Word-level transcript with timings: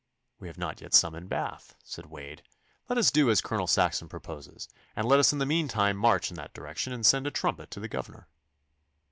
'We 0.39 0.47
have 0.47 0.57
not 0.57 0.81
yet 0.81 0.95
summoned 0.95 1.29
Bath,' 1.29 1.75
said 1.83 2.07
Wade. 2.07 2.41
'Let 2.89 2.97
us 2.97 3.11
do 3.11 3.29
as 3.29 3.39
Colonel 3.39 3.67
Saxon 3.67 4.09
proposes, 4.09 4.67
and 4.95 5.07
let 5.07 5.19
us 5.19 5.31
in 5.31 5.37
the 5.37 5.45
meantime 5.45 5.95
march 5.95 6.31
in 6.31 6.37
that 6.37 6.55
direction 6.55 6.91
and 6.91 7.05
send 7.05 7.27
a 7.27 7.29
trumpet 7.29 7.69
to 7.69 7.79
the 7.79 7.87
governor. 7.87 8.27